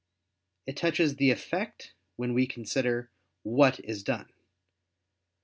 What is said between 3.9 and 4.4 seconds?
done.